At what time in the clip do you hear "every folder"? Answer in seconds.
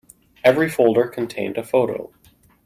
0.43-1.05